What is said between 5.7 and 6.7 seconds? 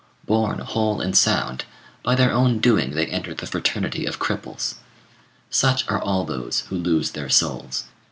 are all those